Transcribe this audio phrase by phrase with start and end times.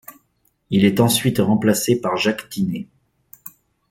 [0.71, 2.87] Il est ensuite remplacé par Jacques Tiné.